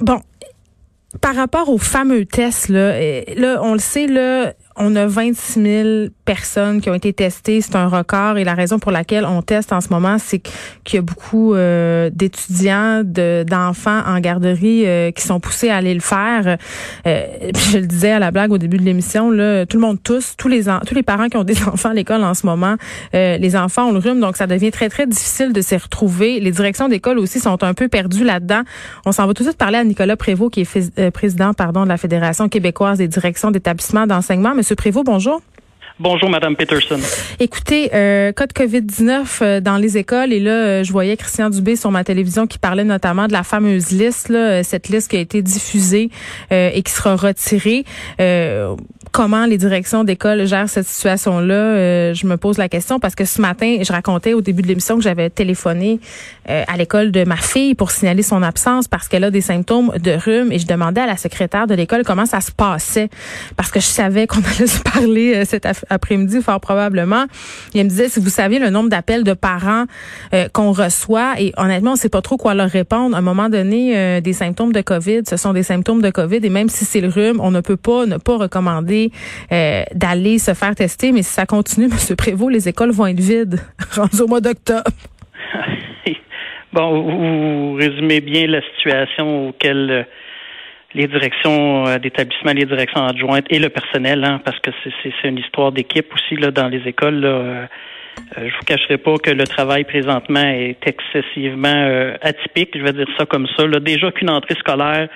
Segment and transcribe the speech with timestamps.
[0.00, 0.20] bon,
[1.20, 5.88] par rapport aux fameux tests, là, là, on le sait, là, on a 26 000
[6.24, 7.60] personnes qui ont été testées.
[7.60, 10.40] C'est un record et la raison pour laquelle on teste en ce moment, c'est
[10.84, 15.94] qu'il y a beaucoup euh, d'étudiants, d'enfants en garderie euh, qui sont poussés à aller
[15.94, 16.58] le faire.
[17.06, 17.26] Euh,
[17.70, 20.34] je le disais à la blague au début de l'émission, là, tout le monde tous,
[20.36, 22.76] tous les tous les parents qui ont des enfants à l'école en ce moment,
[23.12, 26.40] les enfants ont le rhume, donc ça devient très très difficile de s'y retrouver.
[26.40, 28.62] Les directions d'école aussi sont un peu perdues là-dedans.
[29.06, 31.88] On s'en va tout de suite parler à Nicolas Prévost, qui est président, pardon, de
[31.88, 34.54] la Fédération québécoise des directions d'établissements d'enseignement.
[34.54, 35.40] Monsieur Prévost, bonjour.
[36.00, 37.00] Bonjour, Madame Peterson.
[37.40, 41.50] Écoutez, euh, cas de COVID-19 euh, dans les écoles, et là, euh, je voyais Christian
[41.50, 45.10] Dubé sur ma télévision qui parlait notamment de la fameuse liste, là, euh, cette liste
[45.10, 46.10] qui a été diffusée
[46.52, 47.84] et qui sera retirée.
[49.10, 52.12] comment les directions d'école gèrent cette situation-là?
[52.12, 54.96] Je me pose la question parce que ce matin, je racontais au début de l'émission
[54.96, 55.98] que j'avais téléphoné
[56.46, 60.12] à l'école de ma fille pour signaler son absence parce qu'elle a des symptômes de
[60.12, 63.08] rhume, et je demandais à la secrétaire de l'école comment ça se passait
[63.56, 67.26] parce que je savais qu'on allait se parler cette affaire après-midi, fort probablement.
[67.74, 69.84] Il me disait, si vous saviez le nombre d'appels de parents
[70.34, 73.14] euh, qu'on reçoit, et honnêtement, on ne sait pas trop quoi leur répondre.
[73.14, 76.40] À un moment donné, euh, des symptômes de COVID, ce sont des symptômes de COVID,
[76.42, 79.10] et même si c'est le rhume, on ne peut pas ne pas recommander
[79.52, 81.12] euh, d'aller se faire tester.
[81.12, 82.16] Mais si ça continue, M.
[82.16, 83.60] Prévost, les écoles vont être vides
[84.20, 84.90] au mois d'octobre.
[86.72, 90.06] bon, vous résumez bien la situation auquel
[90.94, 95.38] les directions euh, d'établissement, les directions adjointes et le personnel, hein, parce que c'est une
[95.38, 97.20] histoire d'équipe aussi là, dans les écoles.
[97.20, 97.66] Là, euh,
[98.36, 103.06] euh, je vous cacherai pas que le travail présentement est excessivement atypique, je vais dire
[103.16, 103.66] ça comme ça.
[103.66, 103.78] Là.
[103.78, 105.08] Déjà qu'une entrée scolaire,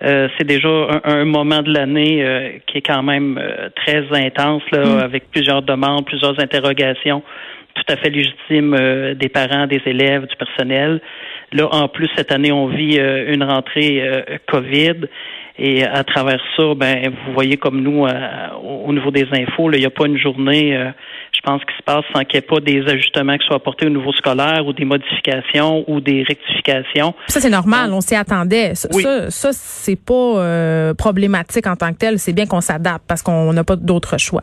[0.00, 3.40] c'est déjà un, moment de l'année qui est quand même
[3.74, 4.98] très intense, là, mm.
[4.98, 7.22] avec plusieurs demandes, plusieurs interrogations
[7.74, 11.00] tout à fait légitimes des parents, des élèves, du personnel.
[11.52, 15.06] Là, en plus, cette année, on vit euh, une rentrée euh, COVID.
[15.56, 18.10] Et à travers ça, ben, vous voyez comme nous, euh,
[18.84, 20.76] au niveau des infos, il n'y a pas une journée,
[21.32, 23.86] je pense, qui se passe sans qu'il n'y ait pas des ajustements qui soient apportés
[23.86, 27.14] au niveau scolaire ou des modifications ou des rectifications.
[27.28, 28.74] Ça, c'est normal, on s'y attendait.
[28.74, 28.88] Ça,
[29.30, 32.18] ça, c'est pas problématique en tant que tel.
[32.18, 34.42] C'est bien qu'on s'adapte parce qu'on n'a pas d'autre choix.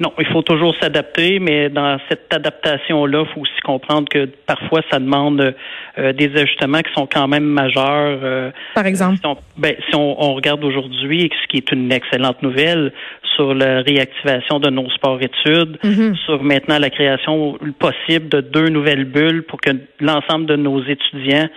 [0.00, 4.82] Non, il faut toujours s'adapter, mais dans cette adaptation-là, il faut aussi comprendre que parfois
[4.90, 5.54] ça demande
[5.98, 8.18] euh, des ajustements qui sont quand même majeurs.
[8.22, 9.16] Euh, Par exemple?
[9.16, 12.92] Si on, ben, si on, regarde aujourd'hui, ce qui est une excellente nouvelle,
[13.34, 16.16] sur la réactivation de nos sports-études, mm-hmm.
[16.24, 19.70] sur maintenant la création possible de deux nouvelles bulles pour que
[20.00, 21.48] l'ensemble de nos étudiants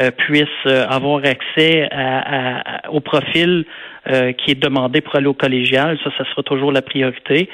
[0.00, 3.64] euh, puissent avoir accès à, au profil
[4.06, 5.98] euh, qui est demandé pour aller au collégial.
[6.04, 7.48] Ça, ça sera toujours la priorité.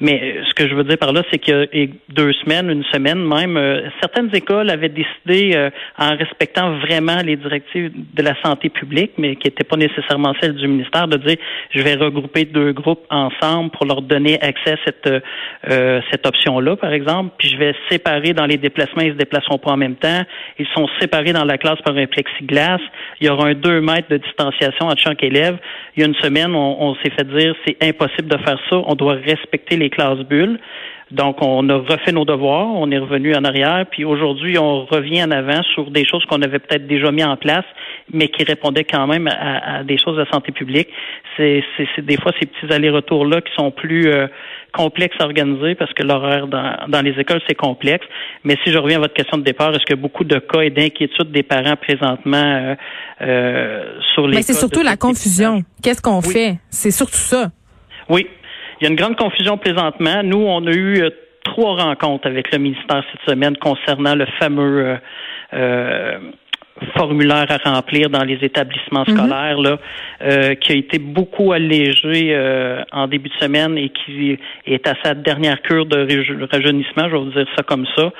[0.00, 1.66] Mais euh, ce que je veux dire par là, c'est que
[2.10, 7.90] deux semaines, une semaine même, euh, certaines écoles avaient décidé, en respectant vraiment les directives
[7.94, 11.36] de la santé publique, mais qui n'étaient pas nécessairement celles du ministère, de dire
[11.70, 15.24] je vais regrouper deux groupes ensemble pour leur donner accès à cette
[16.10, 17.34] cette option-là, par exemple.
[17.38, 20.22] Puis je vais séparer dans les déplacements, ils se déplaceront pas en même temps.
[20.58, 22.80] Ils sont séparés dans la classe par un plexiglas.
[23.20, 25.56] Il y aura un deux mètres de distanciation entre chaque élève
[25.96, 28.94] il y a une semaine, on, s'est fait dire c'est impossible de faire ça, on
[28.94, 30.58] doit respecter les classes bulles.
[31.10, 35.22] Donc, on a refait nos devoirs, on est revenu en arrière, puis aujourd'hui, on revient
[35.22, 37.64] en avant sur des choses qu'on avait peut-être déjà mis en place,
[38.12, 40.88] mais qui répondaient quand même à, des choses de santé publique.
[41.36, 41.62] C'est
[41.98, 44.28] des fois ces petits allers-retours-là qui sont plus euh,
[44.72, 48.06] complexes à organiser parce que l'horaire dans, dans les écoles, c'est complexe.
[48.42, 50.70] Mais si je reviens à votre question de départ, est-ce que beaucoup de cas et
[50.70, 52.74] d'inquiétudes des parents présentement euh,
[53.22, 54.36] euh, sur les...
[54.36, 55.62] Mais c'est surtout la confusion.
[55.82, 56.58] Qu'est-ce qu'on fait?
[56.70, 57.50] C'est surtout ça.
[58.08, 58.26] Oui,
[58.84, 60.22] il y a une grande confusion présentement.
[60.22, 61.08] Nous, on a eu euh,
[61.42, 64.96] trois rencontres avec le ministère cette semaine concernant le fameux euh,
[65.54, 66.18] euh,
[66.94, 69.16] formulaire à remplir dans les établissements mhm.
[69.16, 69.78] scolaires, là,
[70.56, 72.36] qui a été beaucoup allégé
[72.92, 74.36] en début de semaine et qui
[74.66, 78.12] est à sa dernière cure de rajeunissement, je vais vous dire ça comme ça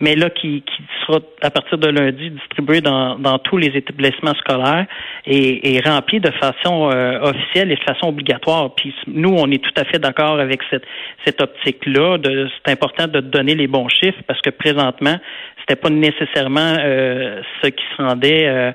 [0.00, 4.34] mais là qui, qui sera à partir de lundi distribué dans, dans tous les établissements
[4.34, 4.86] scolaires
[5.24, 8.74] et, et rempli de façon euh, officielle et de façon obligatoire.
[8.74, 10.84] Puis nous, on est tout à fait d'accord avec cette,
[11.24, 12.18] cette optique-là.
[12.64, 15.16] C'est important de donner les bons chiffres parce que présentement,
[15.60, 18.72] c'était pas nécessairement euh, ce qui se rendait euh,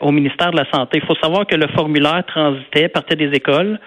[0.00, 0.98] au ministère de la Santé.
[1.00, 3.78] Il faut savoir que le formulaire transitait, partait des écoles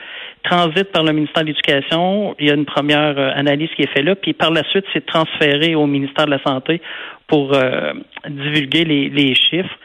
[0.44, 2.36] transite par le ministère de l'Éducation.
[2.40, 4.86] Il y a une première euh, analyse qui est faite là, puis par la suite,
[4.94, 6.82] c'est transféré au ministère de la Santé
[7.28, 7.94] pour euh,
[8.28, 9.78] divulguer les, chiffres.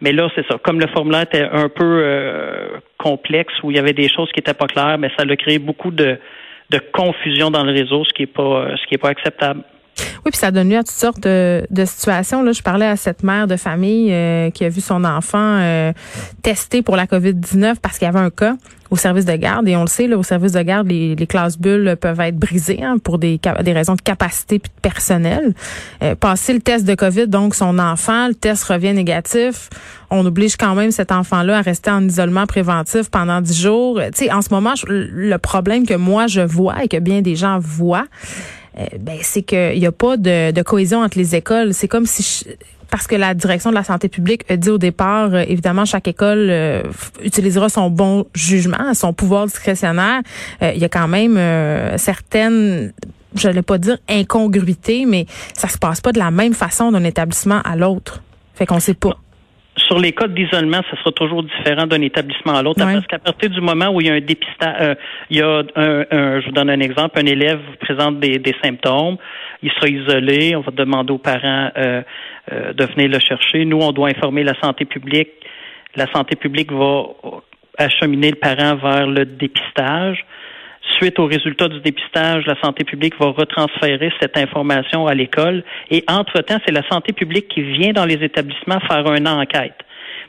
[0.00, 0.58] Mais là, c'est ça.
[0.58, 4.38] Comme le formulaire était un peu euh, complexe, où il y avait des choses qui
[4.38, 6.18] n'étaient pas claires, mais ça a créé beaucoup de,
[6.70, 9.62] de confusion dans le réseau, ce qui est pas est pas acceptable.
[10.24, 12.42] Oui, puis ça donne lieu à toutes sortes de, situations.
[12.42, 15.92] Là, je parlais à cette mère de famille euh, qui a vu son enfant euh,
[16.84, 18.56] pour la COVID-19 parce qu'il y avait un cas
[18.90, 19.68] au service de garde.
[19.68, 22.36] Et on le sait, là, au service de garde, les, les classes bulles peuvent être
[22.36, 25.54] brisées hein, pour des, des raisons de capacité puis de personnel.
[26.02, 29.68] Euh, passer le test de COVID, donc son enfant, le test revient négatif.
[30.10, 34.00] On oblige quand même cet enfant-là à rester en isolement préventif pendant dix jours.
[34.14, 37.36] Tu sais, en ce moment, le problème que moi je vois et que bien des
[37.36, 38.06] gens voient,
[39.00, 41.74] ben, c'est qu'il n'y a pas de, de, cohésion entre les écoles.
[41.74, 42.46] C'est comme si
[42.90, 46.06] parce que la direction de la santé publique a dit au départ, euh, évidemment, chaque
[46.06, 46.82] école euh,
[47.24, 50.22] utilisera son bon jugement, son pouvoir discrétionnaire.
[50.60, 51.36] il y a quand même
[51.98, 52.92] certaines
[53.34, 57.60] je pas dire incongruité, mais ça se passe pas de la même façon d'un établissement
[57.64, 58.22] à l'autre.
[58.54, 59.18] Fait qu'on sait pas
[59.76, 62.80] sur les cas d'isolement, ça sera toujours différent d'un établissement à l'autre.
[62.80, 64.94] Parce qu'à partir du moment où il y a un dépistage, euh,
[65.30, 69.16] il y a un, je vous donne un exemple, un élève présente des, symptômes,
[69.62, 72.02] il sera isolé, on va demander aux parents euh,
[72.52, 73.64] euh, de venir le chercher.
[73.64, 75.30] Nous, on doit informer la santé publique.
[75.96, 77.04] La santé publique va
[77.78, 80.24] acheminer le parent vers le dépistage.
[80.92, 86.04] Suite au résultat du dépistage, la santé publique va retransférer cette information à l'école et
[86.08, 89.74] entre-temps, c'est la santé publique qui vient dans les établissements faire une enquête.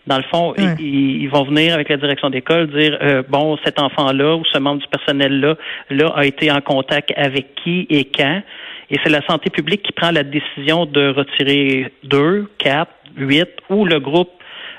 [0.08, 4.36] Dans le fond, ils, vont venir avec la direction d'école dire euh, bon, cet enfant-là
[4.36, 5.56] ou ce membre du personnel-là
[5.90, 8.42] là, a été en contact avec qui et quand.
[8.92, 13.86] Et c'est la santé publique qui prend la décision de retirer deux, quatre, huit ou
[13.86, 14.30] le groupe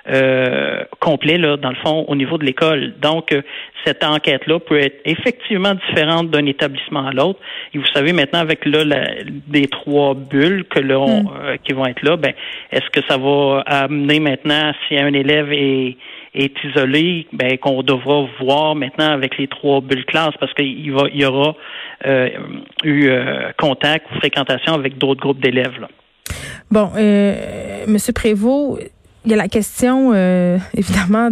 [0.09, 2.95] euh, complet, là, dans le fond, au niveau de l'école.
[3.01, 3.43] Donc, euh,
[3.85, 7.41] cette enquête-là peut être effectivement différente d'un établissement à l'autre.
[7.75, 9.09] Et vous savez, maintenant, avec là, la,
[9.53, 11.31] les trois bulles que l'on, mm.
[11.43, 12.33] euh, qui vont être là, ben,
[12.71, 15.97] est-ce que ça va amener maintenant, si un élève est,
[16.35, 21.05] est isolé, ben, qu'on devra voir maintenant avec les trois bulles classes parce qu'il va,
[21.13, 21.55] il y aura
[22.85, 23.11] eu
[23.57, 25.81] contact ou fréquentation avec d'autres groupes d'élèves.
[25.81, 25.89] Là.
[26.71, 28.81] Bon, euh, Monsieur Prévost,
[29.27, 31.31] il y a la question, euh, évidemment,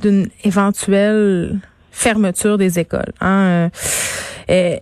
[0.00, 1.60] d'une éventuelle
[1.92, 3.12] fermeture des écoles.
[3.20, 3.70] Hein.
[4.50, 4.76] Euh,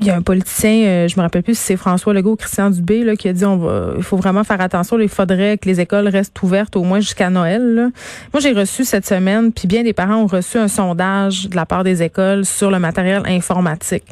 [0.00, 2.36] il y a un politicien, euh, je me rappelle plus si c'est François Legault ou
[2.36, 4.98] Christian Dubé, là, qui a dit on va, il faut vraiment faire attention.
[4.98, 7.90] il faudrait que les écoles restent ouvertes au moins jusqu'à Noël.
[8.32, 11.64] Moi, j'ai reçu cette semaine, puis bien des parents ont reçu un sondage de la
[11.64, 14.04] part des écoles sur le matériel informatique.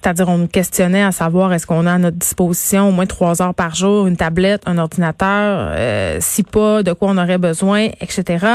[0.00, 3.42] C'est-à-dire, on nous questionnait à savoir est-ce qu'on a à notre disposition au moins trois
[3.42, 7.88] heures par jour, une tablette, un ordinateur, euh, si pas, de quoi on aurait besoin,
[8.00, 8.46] etc.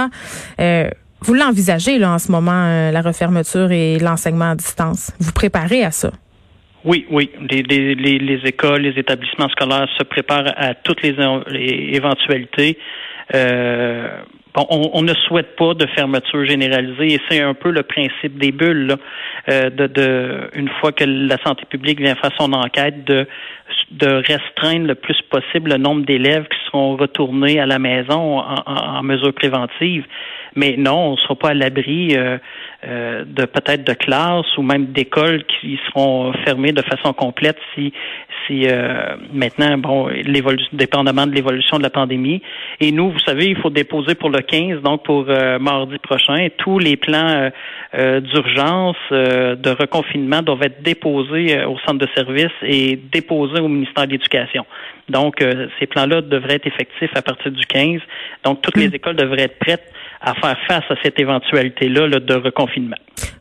[0.59, 0.89] Euh,
[1.21, 5.11] vous l'envisagez là en ce moment, euh, la refermeture et l'enseignement à distance.
[5.19, 6.11] Vous préparez à ça?
[6.83, 7.29] Oui, oui.
[7.51, 11.15] Les, les, les, écoles, les établissements scolaires se préparent à toutes les,
[11.95, 12.79] éventualités.
[13.35, 14.21] Euh,
[14.69, 18.95] on, ne souhaite pas de fermeture généralisée et c'est un peu le principe des bulles.
[19.49, 23.27] Euh, de, une fois que la santé publique vient faire son enquête, de,
[23.91, 29.03] de restreindre le plus possible le nombre d'élèves qui seront retournés à la maison en,
[29.03, 30.05] mesure préventive.
[30.55, 32.37] Mais non, on ne sera pas à l'abri euh,
[32.87, 37.91] euh, de peut-être de classes ou même d'écoles qui seront fermées de façon complète si
[38.47, 42.43] si euh, maintenant, bon, l'évolution, dépendamment de l'évolution de la pandémie.
[42.79, 45.25] Et nous, vous savez, il faut déposer pour le 15, donc pour
[45.59, 47.49] mardi prochain, tous les plans
[47.91, 54.11] d'urgence, de reconfinement doivent être déposés au centre de service et déposés au ministère de
[54.11, 54.63] l'Éducation.
[55.09, 55.43] Donc,
[55.79, 57.99] ces plans-là devraient être effectifs à partir du 15.
[58.43, 58.95] Donc, toutes les hmm.
[58.95, 62.97] écoles devraient être prêtes à faire face à cette éventualité-là de reconfinement.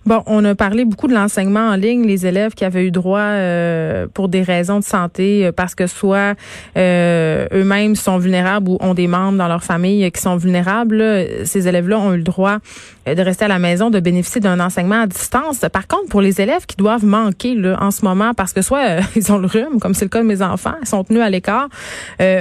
[0.06, 3.20] Bon, on a parlé beaucoup de l'enseignement en ligne, les élèves qui avaient eu droit
[3.20, 6.34] euh, pour des raisons de santé, euh, parce que soit
[6.76, 11.02] euh, eux-mêmes sont vulnérables ou ont des membres dans leur famille qui sont vulnérables.
[11.44, 12.58] ces élèves-là ont eu le droit
[13.06, 15.60] de rester à la maison, de bénéficier d'un enseignement à distance.
[15.72, 19.00] Par contre, pour les élèves qui doivent manquer là, en ce moment, parce que soit
[19.16, 21.30] ils ont le rhume, comme c'est le cas de mes enfants, ils sont tenus à
[21.30, 21.68] l'écart,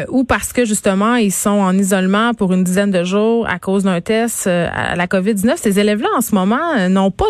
[0.10, 3.84] ou parce que justement ils sont en isolement pour une dizaine de jours à cause
[3.84, 7.30] d'un test à la COVID-19, ces élèves-là en ce moment n'ont pas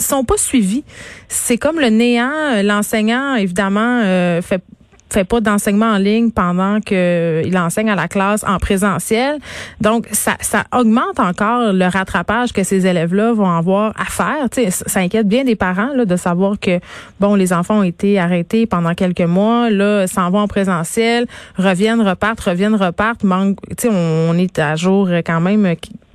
[0.00, 0.84] sont pas suivis.
[1.28, 2.62] C'est comme le néant.
[2.62, 4.62] L'enseignant, évidemment, euh, fait
[5.10, 9.38] fait pas d'enseignement en ligne pendant qu'il enseigne à la classe en présentiel.
[9.80, 14.48] Donc, ça, ça augmente encore le rattrapage que ces élèves-là vont avoir à faire.
[14.52, 16.80] sais, ça inquiète bien des parents là, de savoir que,
[17.20, 22.02] bon, les enfants ont été arrêtés pendant quelques mois, là, s'en vont en présentiel, reviennent,
[22.02, 23.24] repartent, reviennent, repartent.
[23.24, 25.74] Manque, on, on est à jour quand même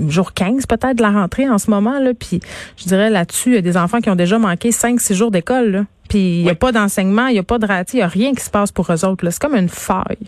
[0.10, 2.40] jour 15 peut-être de la rentrée en ce moment là puis
[2.78, 5.32] je dirais là-dessus il y a des enfants qui ont déjà manqué 5 6 jours
[5.32, 8.04] d'école puis il n'y a pas d'enseignement, il n'y a pas de raté, il n'y
[8.04, 9.28] a rien qui se passe pour eux autres.
[9.30, 10.28] C'est comme une faille.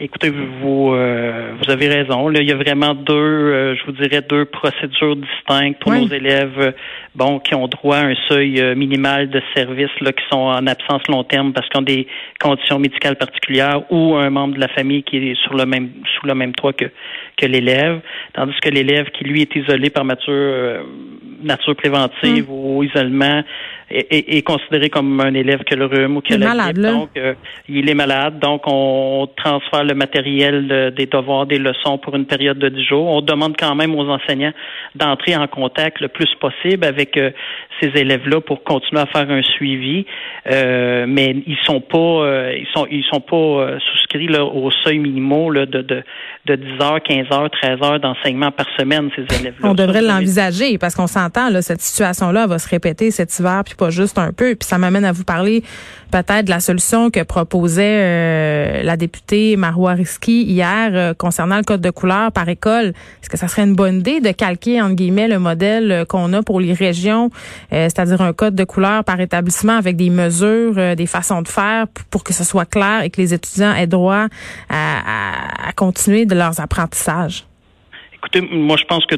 [0.00, 2.28] Écoutez, vous euh, vous avez raison.
[2.28, 6.08] Là, il y a vraiment deux, euh, je vous dirais deux procédures distinctes pour nos
[6.08, 6.72] élèves, euh,
[7.14, 11.02] bon, qui ont droit à un seuil minimal de services là, qui sont en absence
[11.08, 12.08] long terme parce qu'ils ont des
[12.40, 16.26] conditions médicales particulières ou un membre de la famille qui est sur le même sous
[16.26, 16.86] le même toit que
[17.36, 18.00] que l'élève,
[18.34, 20.84] tandis que l'élève qui lui est isolé par nature
[21.42, 22.52] nature préventive mm.
[22.52, 23.42] ou isolement
[23.92, 27.10] est, considéré comme un élève qui a le rhume ou qui a la malade, Donc,
[27.16, 27.34] euh,
[27.68, 28.38] il est malade.
[28.38, 33.06] Donc, on transfère le matériel des devoirs, des leçons pour une période de 10 jours.
[33.08, 34.52] On demande quand même aux enseignants
[34.94, 37.30] d'entrer en contact le plus possible avec euh,
[37.80, 40.06] ces élèves-là pour continuer à faire un suivi.
[40.50, 45.50] Euh, mais ils sont pas, ils sont, ils sont pas souscrits là, au seuil minimaux
[45.50, 46.02] là, de, de,
[46.46, 49.68] de 10 heures, 15 heures, 13 heures d'enseignement par semaine, ces élèves-là.
[49.68, 53.74] On devrait l'envisager parce qu'on s'entend, là, cette situation-là va se répéter cet hiver, puis
[53.82, 54.54] pas juste un peu.
[54.54, 55.64] Puis ça m'amène à vous parler
[56.12, 61.64] peut-être de la solution que proposait euh, la députée Marois Risky hier euh, concernant le
[61.64, 62.92] code de couleur par école.
[63.20, 66.32] Est-ce que ça serait une bonne idée de calquer, entre guillemets, le modèle euh, qu'on
[66.32, 67.30] a pour les régions,
[67.70, 72.22] c'est-à-dire un code de couleur par établissement avec des mesures, des façons de faire pour,
[72.22, 74.26] que ce soit clair et que les étudiants aient droit
[74.68, 77.44] à, à continuer de leurs apprentissages?
[78.18, 79.16] Écoutez, moi, je pense que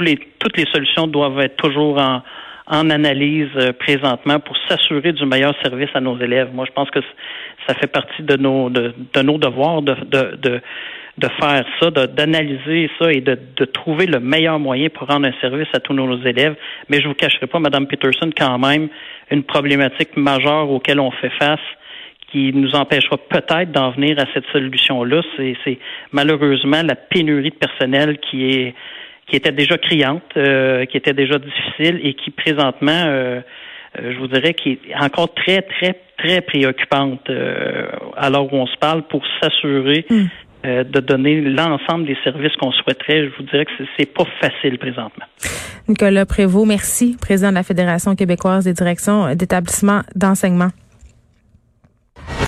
[0.00, 2.22] les, toutes les solutions doivent être toujours en,
[2.66, 6.50] en analyse euh, présentement pour s'assurer du meilleur service à nos élèves.
[6.52, 7.00] Moi, je pense que
[7.66, 10.60] ça fait partie de nos de, nos devoirs de, de, de,
[11.18, 15.40] de faire ça, d'analyser ça et de, de trouver le meilleur moyen pour rendre un
[15.40, 16.56] service à tous nos élèves.
[16.88, 18.88] Mais je vous cacherai pas, Madame Peterson, quand même,
[19.30, 21.60] une problématique majeure auquel on fait face
[22.32, 25.78] qui nous empêchera peut-être d'en venir à cette solution-là, c'est
[26.10, 28.74] malheureusement la pénurie de personnel qui est
[29.28, 33.40] qui était déjà criante, euh, qui était déjà difficile et qui présentement, euh,
[33.98, 37.30] euh, je vous dirais, qui est encore très, très, très préoccupante
[38.16, 40.24] alors où on se parle pour s'assurer hmm.
[40.64, 43.24] de donner l'ensemble des services qu'on souhaiterait.
[43.24, 45.24] Je vous dirais que c'est pas facile présentement.
[45.88, 50.70] Nicolas Prévost, merci, président de la Fédération québécoise des directions d'établissements d'enseignement.